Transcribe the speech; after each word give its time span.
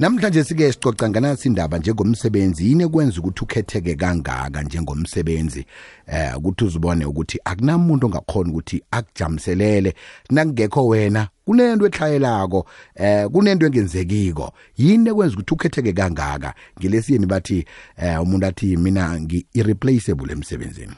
namhlanje 0.00 0.44
sike 0.44 0.72
sicoca 0.72 1.08
nganasi 1.08 1.48
indaba 1.48 1.78
njengomsebenzi. 1.78 2.68
Yini 2.68 2.82
ekwenza 2.82 3.20
ukuthi 3.20 3.44
ukhetheke 3.44 3.94
kangaka 3.94 4.62
njengomsebenzi? 4.62 5.66
Eh 6.06 6.36
ukuthi 6.36 6.64
uzibone 6.64 7.04
ukuthi 7.04 7.38
akunamuntu 7.44 8.06
ongakhona 8.06 8.50
ukuthi 8.50 8.82
akujamiselele 8.90 9.94
nakungekho 10.30 10.86
wena 10.86 11.28
kunento 11.44 11.86
etlhayelako 11.86 12.66
eh 12.94 13.28
kunento 13.28 13.66
engenzekiko. 13.66 14.52
Yini 14.76 15.10
ekwenza 15.10 15.34
ukuthi 15.34 15.54
ukhetheke 15.54 15.92
kangaka? 15.92 16.54
Ngelesiyeni 16.78 17.26
bathi 17.26 17.64
eh 17.96 18.22
umuntu 18.22 18.46
athi 18.46 18.76
mina 18.76 19.20
ngi-irreplaceable 19.20 20.32
emsebenzini. 20.32 20.94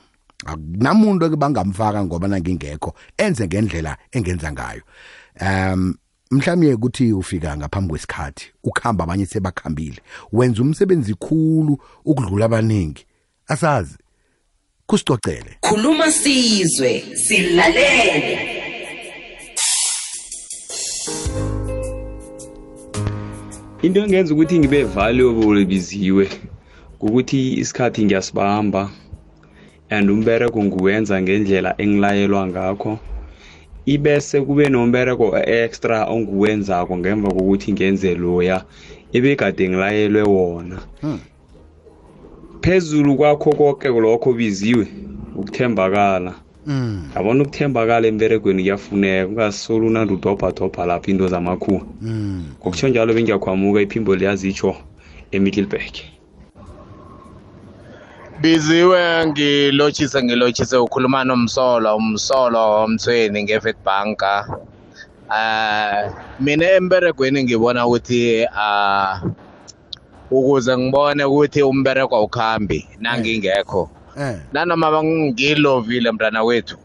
Akunamuntu 0.46 1.36
bangamfaka 1.36 2.04
ngoba 2.04 2.28
nangingekho 2.28 2.94
enze 3.16 3.46
ngendlela 3.46 3.96
engenza 4.12 4.52
ngayo. 4.52 4.82
Um 5.40 5.94
mhlawumbe 6.32 6.74
ukuthi 6.74 7.12
ufika 7.12 7.56
ngaphambi 7.56 7.90
kwesikhathi 7.90 8.52
ukuhamba 8.64 9.04
abanye 9.04 9.26
sebakhambile 9.26 9.98
wenza 10.32 10.62
umsebenzi 10.62 11.14
khulu 11.14 11.78
ukudlula 12.04 12.44
abaningi. 12.44 13.06
Asazi 13.48 13.96
kusicocele. 14.86 15.56
Khuluma 15.60 16.10
sizwe 16.10 17.04
silalele. 17.14 18.38
Into 23.82 24.00
engenza 24.04 24.34
ukuthi 24.34 24.58
ngibe 24.58 24.84
valuable 24.84 25.64
biziwe 25.64 26.28
ukuthi 27.00 27.52
isikhathi 27.60 28.04
ngiyasibamba 28.04 28.90
and 29.90 30.10
umbereko 30.10 30.64
nguwenza 30.64 31.22
ngendlela 31.22 31.74
engilayelwa 31.78 32.46
ngakho. 32.46 32.98
Ibese 33.86 34.40
kube 34.40 34.68
nombereko 34.68 35.38
extra 35.38 36.06
onguwenzako 36.06 36.96
ngemva 36.98 37.28
kokuthi 37.28 37.72
ngenze 37.72 38.14
loya 38.14 38.64
ebekade 39.12 39.68
ngilayelwe 39.68 40.22
wona. 40.22 40.78
Phezulu 42.62 43.16
kwakho 43.16 43.50
konke 43.52 43.88
lokho 43.88 44.32
biziwe 44.32 44.86
ukuthembakala. 45.36 46.34
Mm 46.66 47.10
yabona 47.16 47.42
ukuthembakala 47.42 48.06
emberegweni 48.08 48.62
kuyafuneka 48.62 49.28
ungasoli 49.28 49.86
unandi 49.86 50.14
udobhadobha 50.14 50.86
lapho 50.86 51.10
into 51.10 51.28
zamakhuwa 51.28 51.82
mm 52.00 52.54
ngokutsho 52.60 52.88
njalo 52.88 53.14
bengiyakhwamuka 53.14 53.80
iphimbo 53.82 54.14
liyazitsho 54.16 54.76
emiddleburg. 55.32 55.94
Biziwe 58.42 59.26
ngilotshise 59.26 60.18
ngilotshise 60.22 60.76
ukhuluma 60.76 61.24
nomsolo 61.24 61.96
umsolo 61.96 62.88
mthweni 62.88 63.38
ngevetbank 63.44 64.22
eh 65.38 66.10
mina 66.44 66.66
emberegweni 66.76 67.38
ngibona 67.44 67.86
ukuthi 67.86 68.46
ah 68.64 69.22
ukuze 70.30 70.72
ngibone 70.78 71.22
ukuthi 71.24 71.62
umbereko 71.62 72.14
awukhambi 72.16 72.80
nangingekho. 73.02 73.82
Eh 74.18 74.36
nanoma 74.52 74.90
bangilovile 74.90 76.12
mntana 76.12 76.42
wethu 76.42 76.76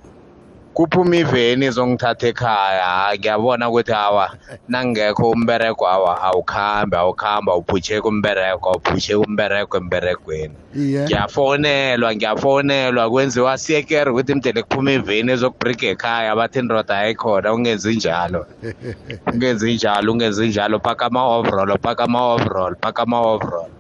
kuphuma 0.77 1.15
iveni 1.15 1.65
izongithatha 1.65 2.27
ekhaya. 2.27 3.17
Ngiyabona 3.17 3.69
ukuthi 3.69 3.91
hawa 3.91 4.29
nangekho 4.69 5.31
umbereko 5.31 5.87
awa 5.87 6.21
awukhambi 6.21 6.95
awukhambi 6.95 7.49
awuphutsheki 7.51 8.07
umbereko 8.07 8.69
awuphutsheki 8.69 9.23
umbereko 9.25 9.77
emberegweni. 9.77 10.55
Iye. 10.75 11.03
Ngiyafonelwa 11.03 12.15
ngiyafonelwa 12.15 13.09
kwenziwa 13.09 13.57
siyekere 13.57 14.11
ukuthi 14.11 14.35
mdele 14.35 14.61
kuphuma 14.63 14.91
iveni 14.91 15.31
ezokubhrika 15.31 15.85
ekhaya 15.87 16.35
bathi 16.35 16.59
indoda 16.59 16.97
ayikhona 16.97 17.53
ungenzi 17.53 17.95
njalo. 17.95 18.45
Ungenzi 19.33 19.73
njalo 19.73 20.11
ungenzi 20.11 20.47
njalo 20.47 20.79
phaka 20.79 21.05
ama-overall 21.05 21.77
phaka 21.81 22.03
ama-overall 22.03 22.75
phaka 22.81 23.01
ama-overall. 23.03 23.71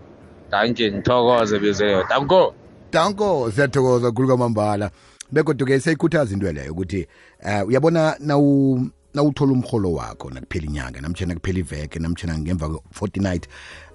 Danke 0.51 0.91
ngithokoze 0.91 1.59
bizeyo 1.59 2.03
danko! 2.09 2.53
Danko 2.91 3.51
siyathokoza 3.51 4.11
khulu 4.11 4.27
kwamambala. 4.27 4.89
Begodwa-ke 5.31 5.79
siyayikhuthaza 5.79 6.33
into 6.33 6.51
leyo 6.51 6.71
ukuthi 6.71 7.07
uh, 7.43 7.67
uyabona 7.67 8.15
nawu 8.19 8.87
nawuthola 9.13 9.51
umholo 9.51 9.93
wakho 9.93 10.29
nakuphela 10.29 10.65
inyanga 10.65 11.01
namtshana 11.01 11.35
kuphela 11.35 11.59
iveke 11.59 11.99
namtshana 11.99 12.37
ngemva 12.37 12.69
kwe-fortnight 12.69 13.47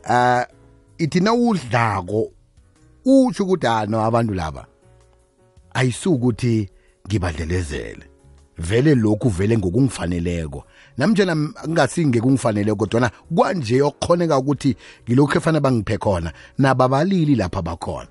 uh 0.09 0.43
ithi 0.99 1.21
nawudlako 1.21 2.31
utsho 3.05 3.45
ukuthi 3.45 3.67
ano 3.67 4.05
abantu 4.05 4.35
laba 4.35 4.67
ayisukuthi 5.75 6.69
ngibadlelezele. 7.07 8.05
Vele 8.59 8.95
lokhu 8.95 9.29
vele 9.29 9.59
ngokungifaneleko. 9.59 10.65
Namtshana 10.99 11.33
m- 11.33 11.55
kungasingekukungifaneleko 11.65 12.77
kodwana 12.77 13.11
kwanje 13.35 13.83
okukhoneka 13.83 14.39
ukuthi 14.39 14.77
ngilokhu 15.05 15.39
efana 15.39 15.61
bangiphe 15.61 15.99
khona 15.99 16.33
nababalili 16.59 17.35
lapha 17.35 17.63
bakhona. 17.63 18.09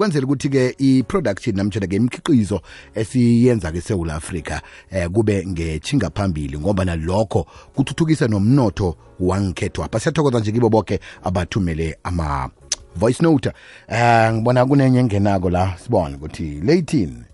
Kwenzela 0.00 0.26
ukuthi-ke 0.26 0.74
i-production 0.78 1.56
namtshana-ke 1.56 1.96
imikhiqizo 1.96 2.60
esiyenza-ke 2.94 3.78
esewula 3.78 4.14
afrika 4.14 4.62
eh, 4.90 5.08
kube 5.10 5.46
ngetshinga 5.46 6.10
phambili 6.10 6.58
ngoba 6.58 6.84
nalokho 6.84 7.46
kuthuthukisa 7.74 8.28
nomnotho 8.28 8.96
wangikhethwapha 9.20 10.00
siyathokoza 10.00 10.40
nje 10.40 10.52
kibo 10.52 10.68
bonke 10.68 11.00
abathumele 11.24 11.98
ama 12.02 12.50
voice 12.96 13.22
note. 13.22 13.52
Eh 13.88 14.32
ngibona 14.32 14.66
kunenye 14.66 14.98
engenako 14.98 15.50
la 15.50 15.76
sibone 15.78 16.16
ukuthi 16.16 16.42
leyithini 16.42 17.24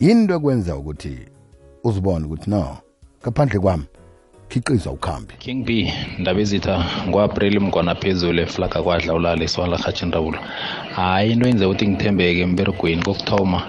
yinto 0.00 0.34
ekwenza 0.34 0.76
ukuthi 0.76 1.18
uzibone 1.84 2.26
ukuthi 2.26 2.50
no 2.50 2.76
ngaphandle 3.22 3.58
kwami 3.60 3.84
khiqiza 4.50 4.90
ukhambi. 4.90 5.34
King 5.38 5.64
b 5.64 5.92
ndaba 6.18 6.40
ezitha 6.40 6.84
ngo-april 7.08 7.60
mngwana 7.60 7.94
phezulu 7.94 8.40
eflaga 8.42 8.82
kwadla 8.82 9.14
ulala 9.14 9.44
iswala 9.44 9.76
rhatshindawulo 9.76 10.38
hayi 10.96 11.32
into 11.32 11.46
yenza 11.46 11.66
ukuthi 11.68 11.88
ngithembeke 11.88 12.40
emberegweni 12.40 13.02
kokuthoma 13.02 13.62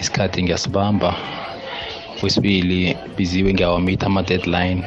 isikhathi 0.00 0.42
ngiyasibamba. 0.42 1.14
Kwesibili 2.20 2.96
biziwe 3.16 3.52
ngiyawamitha 3.54 4.06
ama-deadline. 4.06 4.82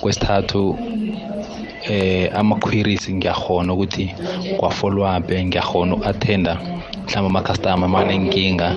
Kwesithathu 0.00 0.78
eh 1.88 2.30
ama-queries 2.34 3.10
ngiyakhona 3.10 3.72
ukuthi 3.72 4.14
kwa-follow-up 4.58 5.30
ngiyakhona 5.30 5.94
uku-attenda 5.94 6.54
mhlawumbe 7.06 7.38
ama-customer 7.38 7.88
manenkinga 7.88 8.74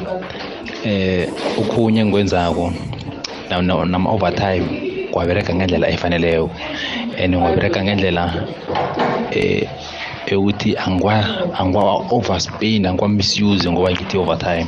eh 0.86 1.30
okhunye 1.58 2.02
engikwenzako 2.02 2.74
na- 3.50 3.62
na- 3.62 3.86
nama-overtime. 3.86 4.89
Kwabereka 5.12 5.56
ngendlela 5.56 5.90
efaneleyo 5.90 6.50
and 7.18 7.36
kwabereka 7.36 7.84
ngendlela 7.84 8.46
eh 9.32 9.68
yokuthi 10.28 10.78
angwa-overspend 10.78 12.86
angwa-misuse 12.86 13.72
ngoba 13.72 13.92
ngithi 13.92 14.18
overtime. 14.18 14.68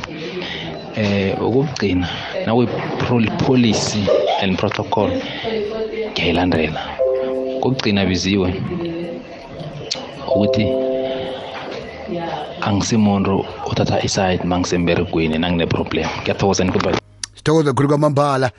Eh 0.96 1.36
ukugcina 1.40 2.08
nawe-policy 2.46 4.04
and 4.42 4.58
protocol 4.58 5.10
ngiyayilandela. 6.12 6.80
Kokugcina 7.60 8.06
biziwe 8.06 8.54
ukuthi 10.28 10.66
angisimuntu 12.60 13.44
othatha 13.70 14.02
iside 14.02 14.44
mangisemberegweni 14.44 15.38
nangine-problem. 15.38 16.08
Ngiyathokoza 16.22 16.64
nikuba 16.64 16.92
sithokoza 17.34 17.72
khulu 17.72 17.88
kwamambala 17.88 18.50